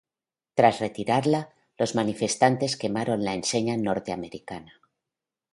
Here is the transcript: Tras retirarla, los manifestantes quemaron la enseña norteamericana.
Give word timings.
Tras 0.55 0.79
retirarla, 0.79 1.53
los 1.77 1.93
manifestantes 1.93 2.75
quemaron 2.75 3.23
la 3.23 3.35
enseña 3.35 3.77
norteamericana. 3.77 4.81